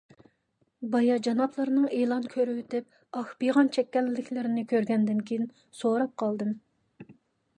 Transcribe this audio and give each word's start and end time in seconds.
بايا 0.93 1.17
جانابلىرىنىڭ 1.27 1.83
ئېلان 1.97 2.23
كۆرۈۋېتىپ 2.31 3.19
ئاھ- 3.19 3.29
پىغان 3.43 3.69
چەككەنلىكلىرىنى 3.77 4.65
كۆرگەندىن 4.73 5.23
كېيىن 5.31 5.47
سوراپ 5.83 6.17
قالدىم. 6.23 6.57